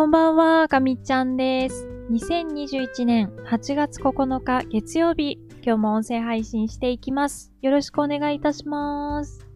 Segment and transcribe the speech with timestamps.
[0.00, 1.86] こんばんは、かみちゃんです。
[2.10, 7.52] 2021年8月9日月曜日、今日も音声配信していきます。
[7.60, 9.46] よろしくお願いいたします。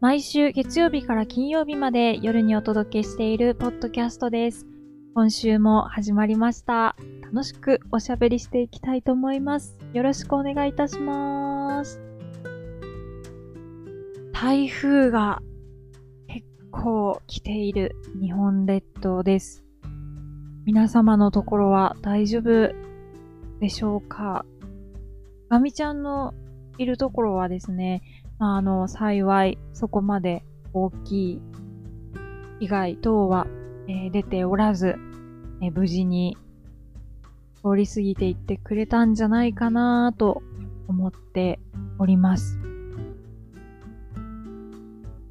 [0.00, 4.66] 毎週月曜日から金曜日まで夜にお届けしているポッドキャストです。
[5.14, 6.96] 今週も始まりました。
[7.24, 9.76] 楽しくおしゃべりしていきたいと思います。
[9.92, 12.00] よろしくお願いいたします。
[14.32, 15.42] 台風が
[16.74, 19.64] 結構来ている日本列島です。
[20.66, 22.72] 皆様のところは大丈夫
[23.60, 24.44] でしょうか？
[25.48, 26.34] ガミちゃんの
[26.76, 28.02] いるところはですね、
[28.40, 30.42] まあ、あの、幸いそこまで
[30.72, 31.42] 大きい
[32.58, 33.46] 被害等は、
[33.86, 34.96] えー、出ておらず、
[35.62, 36.36] えー、無事に
[37.62, 40.42] 通り過ぎていってくれたんじゃないかなと
[40.88, 41.60] 思って
[41.98, 42.58] おります。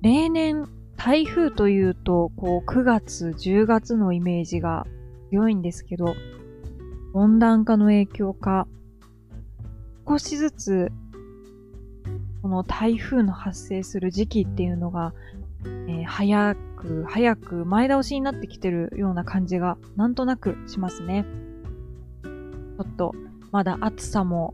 [0.02, 0.69] 例年、
[1.05, 4.87] 台風というと、こう、9月、10月のイメージが
[5.31, 6.15] 強いんですけど、
[7.13, 8.69] 温暖化の影響か、
[10.07, 10.93] 少しずつ、
[12.41, 15.13] この台風の発生する時期っていうのが、
[15.65, 21.25] えー、早く、早く前倒しになってきてるような感じが、なんとなくしますね。
[22.23, 23.13] ちょっと
[23.51, 24.53] まだ暑さも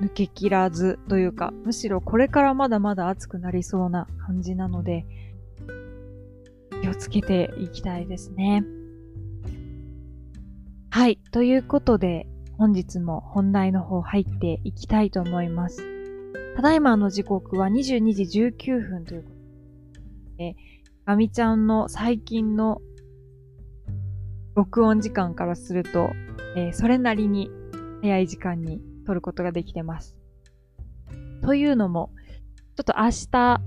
[0.00, 5.06] 抜けきらずというか、むしろこれからまだまだ暑くなりそうな感じなので、
[6.82, 8.64] 気をつけていきたいですね。
[10.90, 11.18] はい。
[11.30, 12.26] ということで、
[12.58, 15.82] 本日も本題の方入っていきたいと思います。
[16.56, 20.56] ただいまの時刻は22時19分ということで、
[21.04, 22.80] ガミちゃんの最近の
[24.54, 26.10] 録音時間からすると、
[26.56, 27.50] えー、それなりに
[28.00, 30.16] 早い時間に撮ることができてます。
[31.42, 32.10] というのも、
[32.76, 33.60] ちょっと明日、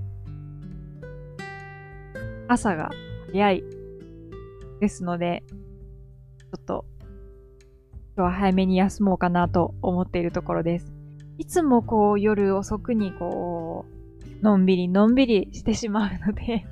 [2.48, 2.90] 朝が
[3.32, 3.64] 早い
[4.80, 6.84] ですので、ちょっと
[8.16, 10.92] 今日は早めに休もうかなと思っているところです。
[11.38, 16.66] いつもこう夜遅くにこう、のんびりのんびりしてしまうので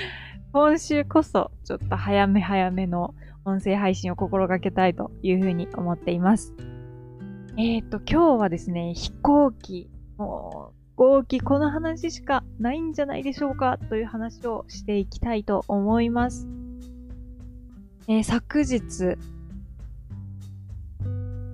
[0.52, 3.14] 今週こそちょっと早め早めの
[3.44, 6.54] 音声配信を心がけたいというふうに思っています。
[7.62, 16.48] えっ、ー、と、今日はですね、飛行機、もう、飛行機、この話しかないんじゃないでしょうかという話をしていきたいと思います。
[18.08, 19.18] えー、昨日、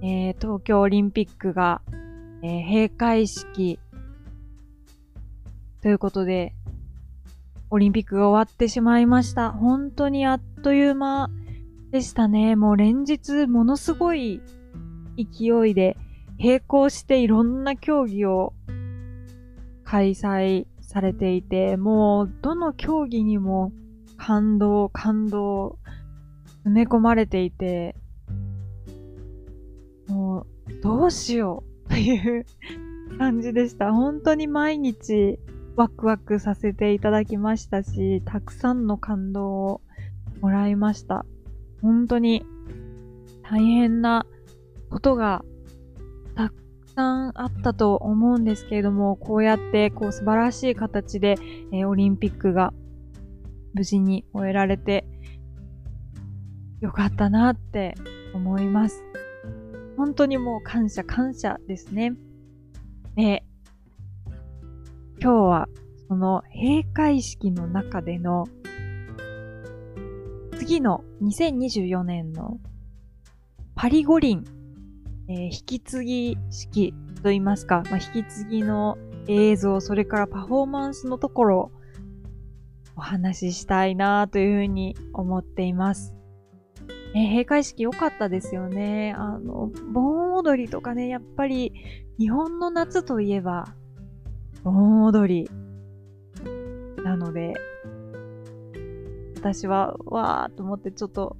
[0.00, 1.82] えー、東京オリンピックが、
[2.44, 3.80] えー、閉会式
[5.82, 6.54] ということで、
[7.68, 9.50] オリンピックが終わってしまいました。
[9.50, 11.30] 本当にあっという間
[11.90, 12.54] でしたね。
[12.54, 14.40] もう連日ものすごい
[15.16, 15.96] 勢いで
[16.38, 18.52] 並行していろんな競技を
[19.84, 23.72] 開催されていて、もうどの競技にも
[24.16, 25.78] 感動、感動、
[26.64, 27.94] 詰め込まれていて、
[30.08, 32.46] もうどうしようという
[33.18, 33.92] 感じでした。
[33.92, 35.38] 本当に毎日
[35.76, 39.80] ワクワクさせていただきましたし、たくさんの感動を
[40.40, 41.24] もらいました。
[41.82, 42.44] 本当に
[43.42, 44.26] 大変な
[44.90, 45.44] ことが
[46.34, 46.54] たく
[46.94, 51.36] さんあったと思うんですけれども、こうやってこう素晴らしい形で、
[51.72, 52.72] えー、オリンピックが
[53.74, 55.06] 無事に終えられて
[56.80, 57.94] よかったなって
[58.34, 59.02] 思います。
[59.96, 62.14] 本当にもう感謝感謝ですね。
[63.14, 63.44] で、
[65.20, 65.68] 今日は
[66.08, 68.46] その閉会式の中での
[70.58, 72.58] 次の2024年の
[73.74, 74.44] パリ五輪、
[75.28, 81.70] えー、引き継ぎ式といいますか、まあ、引き継ぎの映像、それからパフォーマンスのところを
[82.96, 86.14] お話ししたいなというふうに思っています。
[87.14, 89.14] えー、閉会式良かったですよね。
[89.16, 91.72] あの、盆踊りとかね、やっぱり
[92.18, 93.74] 日本の夏といえば
[94.62, 95.50] 盆踊り
[97.04, 97.54] なので、
[99.36, 101.36] 私は、わーと思ってちょっと、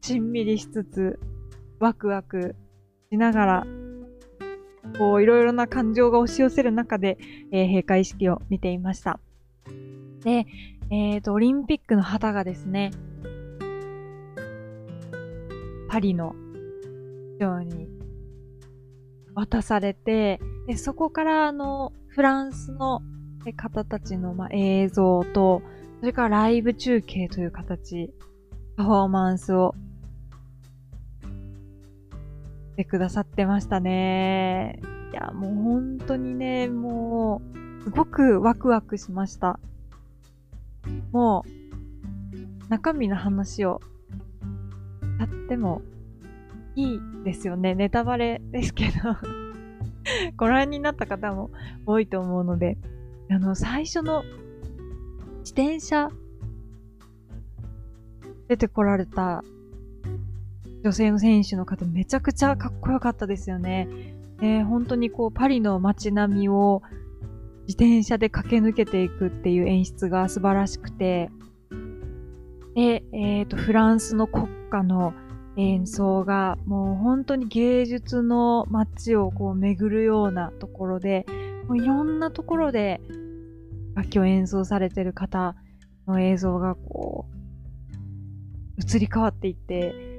[0.00, 1.20] しんみりしつつ、
[1.82, 2.54] ワクワク
[3.10, 3.66] しながら、
[4.98, 7.18] こう、いろいろな感情が押し寄せる中で、
[7.50, 9.18] えー、閉会式を見ていました。
[10.22, 10.46] で、
[10.90, 12.92] えっ、ー、と、オリンピックの旗がですね、
[15.88, 16.36] パリの
[17.36, 17.88] 市長に
[19.34, 20.38] 渡されて、
[20.68, 23.02] でそこからあの、フランスの
[23.56, 25.62] 方たちの、まあ、映像と、
[25.98, 28.14] それからライブ中継という形、
[28.76, 29.74] パフォーマンスを
[32.72, 34.80] てくださってましたね。
[35.12, 37.42] いや、もう本当にね、も
[37.80, 39.58] う、すごくワクワクしました。
[41.12, 43.80] もう、中身の話を
[45.18, 45.82] やっても
[46.74, 47.74] いいですよね。
[47.74, 48.90] ネタバレですけど
[50.36, 51.50] ご覧になった方も
[51.86, 52.78] 多いと思うので、
[53.30, 54.24] あの、最初の
[55.40, 56.10] 自転車
[58.48, 59.44] 出てこられた
[60.82, 63.88] 女性の選手の方めちゃくちゃかっこよかったですよね。
[64.40, 66.82] えー、本当にこうパリの街並みを
[67.68, 71.30] 自転車で駆け抜けていくっていう演出が素晴らしくて、
[72.74, 75.14] で、えっ、ー、と、フランスの国歌の
[75.56, 81.26] 演奏がもう本当に芸術の街をこう巡るようなところで、
[81.68, 83.00] もういろんなところで
[83.94, 85.54] 楽器を演奏されてる方
[86.08, 87.26] の映像がこ
[88.78, 90.11] う移り変わっていって、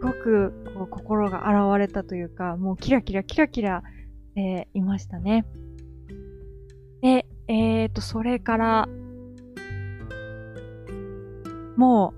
[0.00, 5.44] ごくこう心が洗われたというか、もうキラキラキラキラしていましたね。
[7.02, 8.88] で、えっ、ー、と、それから、
[11.76, 12.14] も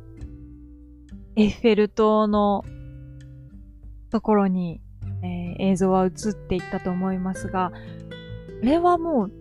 [1.37, 2.65] う、エッフェル塔の
[4.11, 4.81] ところに、
[5.23, 7.73] えー、映像は映っていったと思いますが、
[8.63, 9.33] あれはもう、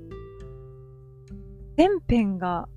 [1.77, 2.68] 全編が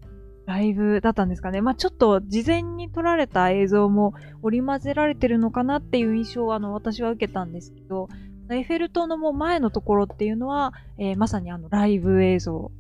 [0.52, 1.62] ライブだったんですかね。
[1.62, 4.12] まあちょっと事前に撮られた映像も
[4.42, 8.08] 織り交ぜられてるのかなっていう印象をあの私は受けたんですけど、
[8.50, 12.70] エッフェル塔のもう前のところっていうのは、えー、まさにあのライブ映像。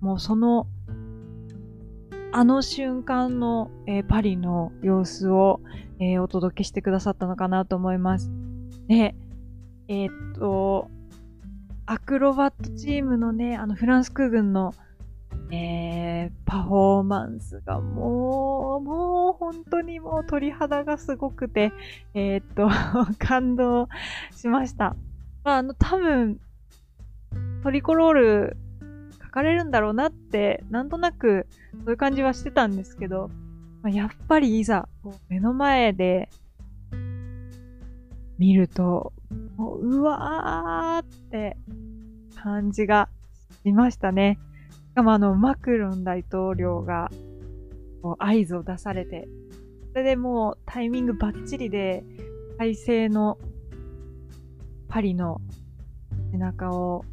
[0.00, 0.66] もうその、
[2.32, 5.60] あの瞬間の、えー、パリの様子を、
[6.00, 8.30] えー、お届けしてくださったのかなと思います。
[8.88, 9.14] で、
[9.88, 10.08] えっ
[10.38, 10.90] と、
[11.86, 14.74] アクロバットチームのね、あのフランス空軍の
[15.52, 21.72] えー、パフォーマンスがもう、もう本当にもう鳥肌がすごくて、
[22.14, 22.68] えー、っと、
[23.18, 23.88] 感動
[24.30, 24.96] しました。
[25.42, 26.38] まあ、あの、多分、
[27.62, 28.56] トリコロール
[29.22, 31.46] 書かれるんだろうなって、なんとなく
[31.84, 33.28] そういう感じはしてたんですけど、
[33.82, 36.28] まあ、やっぱりいざ、こう目の前で
[38.38, 39.12] 見ると、
[39.56, 41.56] もう、うわーって
[42.36, 43.08] 感じが
[43.64, 44.38] しましたね。
[44.90, 47.10] しかもあの、マクロン大統領が、
[48.02, 49.28] こう合図を出されて、
[49.92, 52.02] それでもうタイミングバッチリで、
[52.58, 53.38] 体制の
[54.88, 55.40] パリの
[56.32, 57.04] 背中を、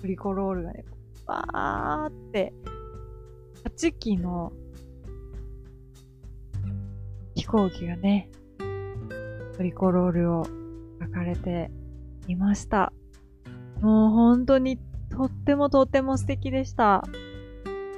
[0.00, 0.84] トリコロールがね、
[1.26, 2.52] わーって、
[3.64, 4.52] 8機の
[7.34, 8.30] 飛行機がね、
[9.56, 10.46] トリコロールを
[11.02, 11.72] 書かれて
[12.28, 12.92] いました。
[13.80, 14.78] もう本当に
[15.14, 17.04] とってもとっても素敵でした。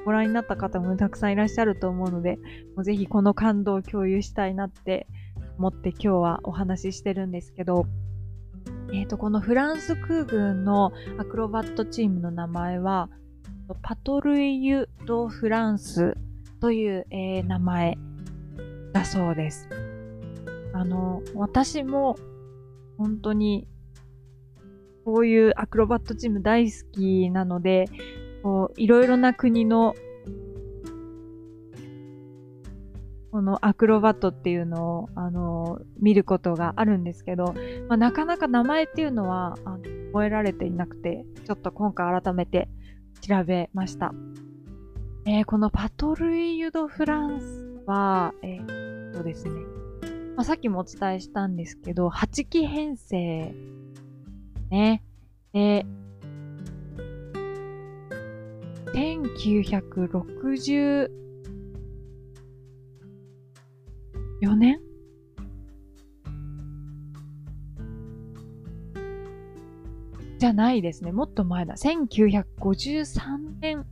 [0.05, 2.37] ご覧になった方もたくさんいらっしゃると思うので、
[2.77, 5.09] もうぜひこの感動を共有したいなって
[5.59, 7.87] 思って今日はお話ししてるんですけど、
[8.93, 13.09] えっ、ー、と、このフランス空軍のアクロバットチームの名前は、
[13.83, 16.17] パトルイユ・ド・フランス
[16.61, 17.99] という、えー、名前
[18.93, 19.69] だそうです。
[20.73, 22.17] あの、私も
[22.97, 23.67] 本当に
[25.07, 27.85] こういうアクロバットチーム大好きなので、
[28.43, 29.95] こう、いろいろな国の、
[33.31, 37.55] このアクロバットっていうのを、あの、見ることがあるんですけど、
[37.89, 42.69] まあ、なかなか名前っていうのは、あの覚えられていなくて、ちょっと今回改めて
[43.21, 44.13] 調べました。
[45.25, 49.53] えー、このパトルイユ・ド・フランスは、えー、っとですね、
[50.35, 53.55] まあ、さっきもお伝えしたんですけど、8期編成
[54.71, 55.03] ね。
[55.53, 55.85] で、
[58.95, 61.11] 1964
[64.57, 64.81] 年？
[70.39, 71.13] じゃないですね。
[71.13, 71.77] もっと前だ。
[71.77, 73.87] 1953年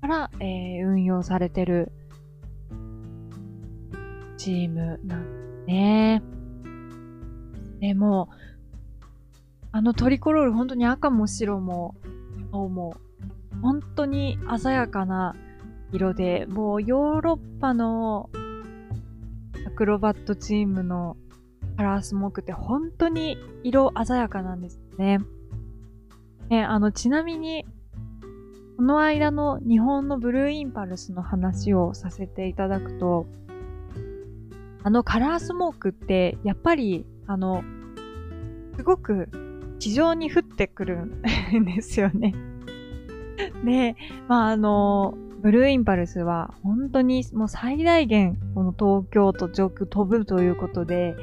[0.00, 1.92] から、えー、運用されてる
[4.36, 6.22] チームなんですね。
[7.80, 8.28] でも、
[9.72, 11.94] あのトリコロール本当に赤も白も
[12.52, 12.94] 青も
[13.62, 15.34] 本当に鮮やかな
[15.92, 18.30] 色で、もうヨーロッパの
[19.66, 21.16] アクロバットチームの
[21.76, 25.20] カラースモークって本当に色鮮やかなんですね。
[26.48, 27.64] ね、あの、ちなみに、
[28.76, 33.26] この間の日本のブルーインパルスの話をさせていただくと、
[34.82, 37.62] あのカラースモークってやっぱり、あの、
[38.76, 39.28] すごく
[39.82, 42.36] 地上に降ってくるんですよね。
[43.66, 43.96] で、
[44.28, 51.16] まああの、ブルーインパルスは本当にもう最大限この東京都上空飛ぶということで、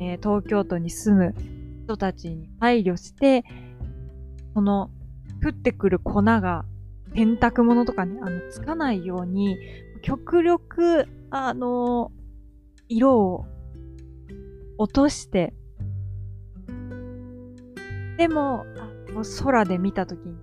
[0.00, 1.34] えー、東京都に住む
[1.84, 3.44] 人たちに配慮して、
[4.54, 4.90] その
[5.44, 6.64] 降ってくる粉が
[7.14, 9.58] 洗濯物とかにあのつかないように、
[10.00, 12.10] 極力、あの、
[12.88, 13.44] 色を
[14.78, 15.52] 落として、
[18.18, 18.66] でも、
[19.08, 20.34] あの空で見たときに、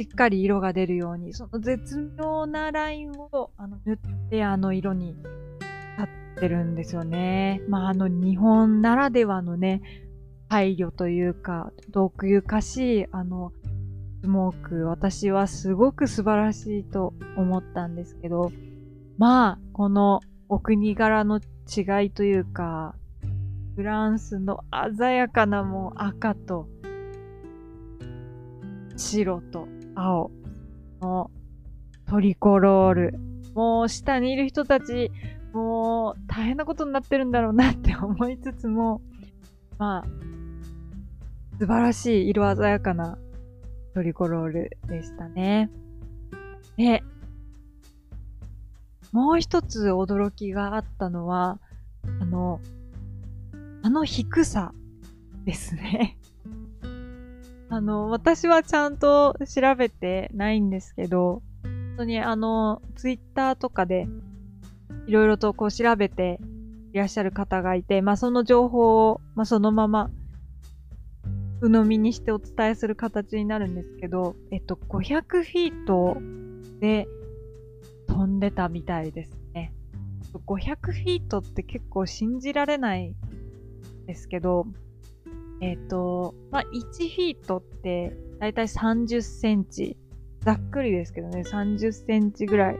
[0.00, 3.98] しっかり色が出るように、その絶妙なラインをあの塗っ
[4.30, 5.22] てあの色に立
[6.36, 7.62] ってるんですよね。
[7.68, 9.80] まあ、あの日本ならではのね、
[10.48, 13.52] 配慮というか、奥ゆかしい、あの、
[14.20, 18.50] スモーク、私はすごく素晴らしいと思ったんですけど、
[19.18, 22.96] まあ、このお国柄の違いというか、
[23.76, 24.64] フランスの
[24.96, 26.68] 鮮やかなもう赤と
[28.96, 30.30] 白と青
[31.00, 31.30] の
[32.08, 33.14] トリコロール。
[33.54, 35.10] もう下にいる人たち、
[35.52, 39.02] もう大変なことになってるんだろうなって 思いつつも、
[39.78, 40.04] まあ、
[41.58, 43.18] 素晴らしい色鮮やかな
[43.94, 45.70] トリコロールでしたね。
[46.76, 47.02] で、
[49.12, 51.58] もう一つ驚きがあったのは、
[52.20, 52.60] あの、
[53.82, 54.72] あの低さ
[55.44, 56.16] ですね。
[57.68, 64.08] あの、私はちゃんと調べてないんですけど、本当にあの、ツイッターとかで
[65.06, 66.38] いろいろとこう調べて
[66.92, 70.10] いらっしゃる方がいて、まあその情報を、まあそのまま
[71.60, 76.16] 鵜呑みにしてお伝えする形になるんですけど、えっと、500フィート
[76.80, 77.08] で
[78.06, 79.72] 飛んでたみたいですね。
[80.46, 83.14] 500フィートって結構信じられない
[84.06, 84.66] ですけど、
[85.60, 89.96] えっ、ー、と、まあ、1フィートってだいたい30センチ。
[90.40, 92.76] ざっくりですけどね、30センチぐらい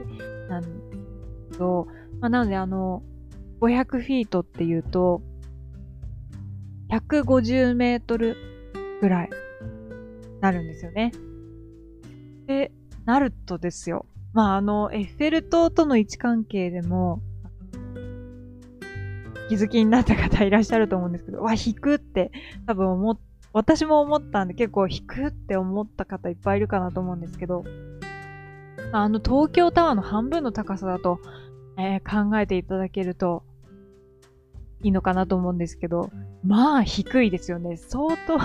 [0.49, 1.87] なんですけど、
[2.19, 3.03] まあ、なのであの、
[3.61, 5.21] 500フィートっていうと、
[6.89, 8.35] 150メートル
[8.99, 9.29] ぐらい
[10.41, 11.13] なるんですよね。
[12.47, 12.73] で、
[13.05, 14.05] なるとですよ。
[14.33, 17.21] まあ、あの、エッフェル塔との位置関係でも、
[19.53, 22.31] 気づきになった方いらっしゃると思うんですけど、わ、引くって
[22.65, 23.19] 多分思っ、
[23.53, 27.63] 私も思ったんで結構引くって思った方いっぱいいるかなと思うんですけど、
[28.91, 31.19] あの、東京タワーの半分の高さだと、
[31.77, 33.43] えー、考えていただけると
[34.81, 36.09] いいのかなと思うんですけど、
[36.43, 37.77] まあ低いですよね。
[37.77, 38.39] 相当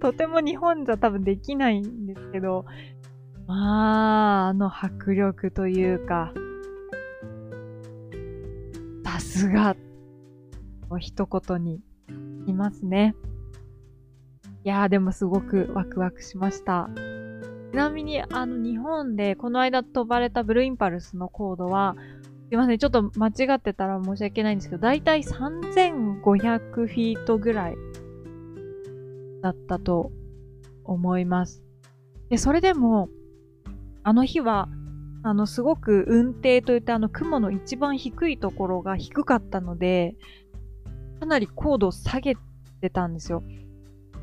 [0.02, 2.64] とても日本じゃ多分できないんですけど、
[3.46, 6.32] まあ、あの迫力というか、
[9.24, 9.76] すが、
[10.90, 11.80] の一言に
[12.46, 13.14] いますね。
[14.64, 16.88] いやーでもすごくワクワクしました。
[17.72, 21.96] ちなみに、あの、日本でこの間飛ばれたブルーインパルスのコードは、
[22.48, 27.76] すいません、ちょっと間違ってたら申し訳ないんですけど、だいたい3500フィートぐらい
[29.42, 30.12] だったと
[30.84, 31.62] 思います。
[32.28, 33.08] で、それでも、
[34.04, 34.68] あの日は、
[35.26, 40.14] あの、すごく運転といってあの雲の一番低いところが低かったので、
[41.18, 42.36] かなり高度を下げ
[42.82, 43.42] てたんですよ。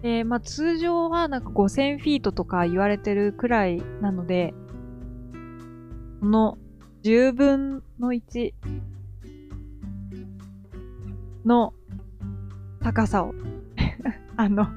[0.03, 4.53] で、まあ通常はなんか5000フィートとか言われてるくらいなので、
[6.19, 6.59] この
[7.03, 8.53] 10分の1
[11.45, 11.73] の
[12.79, 13.33] 高さを
[14.37, 14.67] あの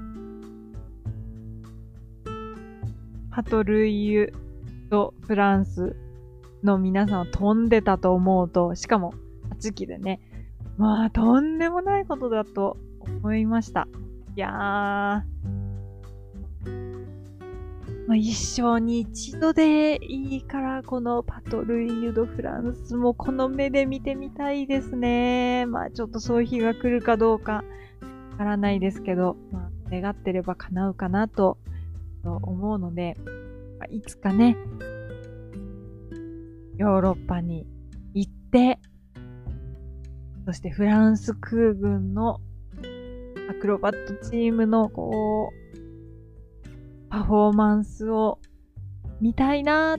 [3.31, 4.33] パトルイユ
[4.89, 5.95] とフランス
[6.65, 9.15] の皆さん飛んでたと思うと、しかも
[9.61, 10.21] 8機でね、
[10.79, 13.87] まあとんでもないことだと思いました。
[14.37, 14.53] いやー、
[18.07, 25.67] まあ、一生に一度でいいから、このパトルイユ・ド・フランスもこの目で見てみたいですね。
[25.67, 27.65] まあちょっとそういう日が来るかどうか
[28.33, 31.59] わからないですけど、まあ願ってれば叶うかなと
[32.25, 33.17] 思うので、
[33.91, 34.57] いつかね、
[36.85, 37.67] ヨーロッパに
[38.13, 38.79] 行って、
[40.45, 42.41] そしてフランス空軍の
[43.49, 48.39] アクロバットチームのこう、パフォーマンスを
[49.23, 49.97] 見たいな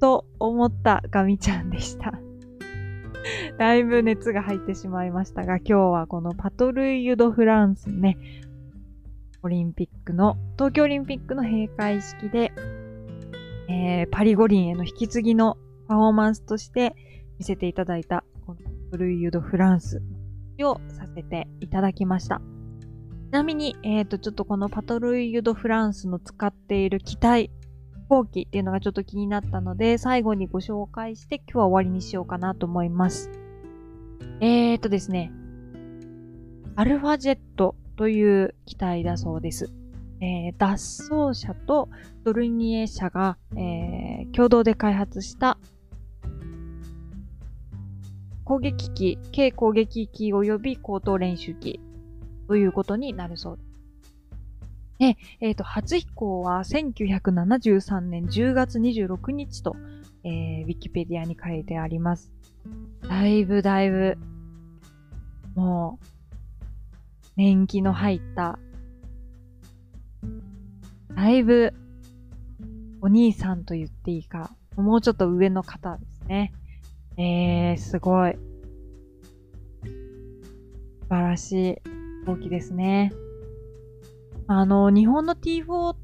[0.00, 2.18] と思ったガミちゃんでした。
[3.56, 8.18] だいぶ熱が入ってしまいましたが、今日はこのパトルイユ・ド・フランスね、
[9.44, 12.52] オリンピックの、東京オリンピックの閉会式で、
[13.68, 15.56] えー、パリ五輪への引き継ぎの
[15.92, 16.94] パフォーマンスとして
[17.38, 20.02] 見せていただいた、このパトルイユ・ド・フランス
[20.62, 22.40] をさせていただきました。
[23.28, 27.50] ちなみに、えっ、ー、と、ちょっとこのパトルイユ・ド・フランスの使っている機体、
[27.94, 33.30] 飛行機っていうのがちょっと気になったので、最後にご紹介して今日は終わりにしようかなと思います。
[34.40, 35.30] えーとですね、
[36.74, 39.70] アルファジェットという機体だそうです。
[40.22, 41.88] えー、脱走者と
[42.22, 45.58] ドルニエ社が、えー、共同で開発した
[48.44, 51.80] 攻撃機、軽攻撃機及び高等練習機
[52.48, 53.72] ということになるそうです。
[54.98, 59.74] で、えっ、ー、と、初飛行は1973年10月26日と、
[60.24, 62.30] えー、ウィキペディアに書いてあります。
[63.08, 64.16] だいぶだいぶ、
[65.54, 66.06] もう、
[67.36, 68.58] 年季の入った、
[71.16, 71.74] だいぶ、
[73.00, 76.52] お兄さんと言っていいか、もうちょっと上の方ですね。
[77.16, 78.32] えー、すごい。
[78.32, 78.38] 素
[81.08, 81.76] 晴らしい
[82.26, 83.12] 大きですね。
[84.46, 85.96] あの、日本の T4、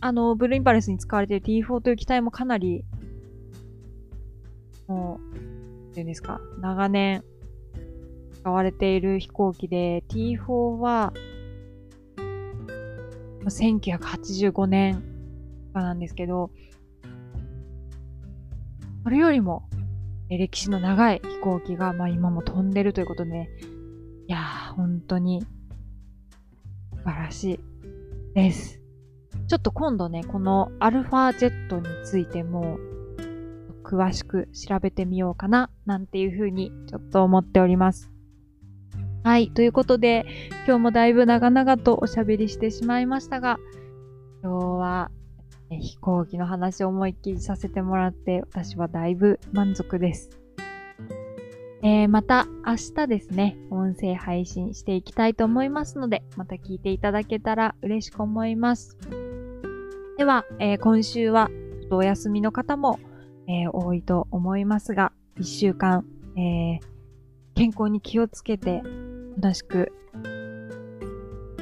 [0.00, 2.84] あの、ブルーインパレスに使われている T4 という機体もかなり、
[4.86, 5.36] もう、
[5.90, 7.24] っていうんですか、長年
[8.34, 11.12] 使われている飛行機で、T4 は、
[13.44, 15.02] 1985年
[15.74, 16.50] かなんですけど、
[19.02, 19.68] それよりも
[20.38, 23.48] 歴史の長い飛行機が、まあ、今も飛んでるということで、
[24.28, 25.46] いやー、本当に素
[27.04, 27.60] 晴らしい
[28.34, 28.80] です。
[29.48, 32.78] ちょっと今度ね、このアルファジェットについても
[33.82, 38.10] 詳しく調べてみようかな、なんていうふうにちょっと思っております。
[39.24, 39.50] はい。
[39.50, 40.24] ということで、
[40.66, 43.58] 今日もだいぶ長々とおしゃべりしてしまいましたが、
[44.42, 45.10] 今日は
[45.80, 50.30] 飛行機の話を思いっきりさせてもらって、私はだいぶ満足です。
[51.82, 58.98] えー、また明日ですね、音声配信していきたいと思いますので、また聞いていただけたら嬉しく思います。
[60.16, 61.48] では、えー、今週は
[61.80, 63.00] ちょっとお休みの方も、
[63.48, 66.04] えー、多いと思いますが、一週間、
[66.36, 66.78] え
[67.54, 68.82] 健康に気をつけて
[69.36, 69.92] 楽しく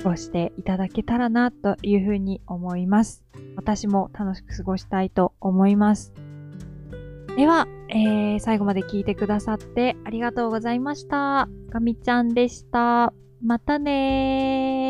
[0.02, 3.24] 過ごしていただけたらなというふうに思います。
[3.60, 6.14] 私も楽しく過ごしたいと思います。
[7.36, 11.46] では、えー、最後まで聞いてくださってありがとうございました。
[11.70, 13.12] かみちゃんでした。
[13.42, 14.89] またねー。